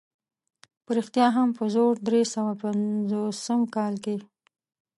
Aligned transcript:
په 0.83 0.91
رښتیا 0.97 1.27
هم 1.37 1.49
په 1.57 1.63
زرو 1.73 1.99
درې 2.07 2.21
سوه 2.33 2.51
پنځوسم 2.61 3.61
کال 3.75 3.93
کې. 4.03 4.15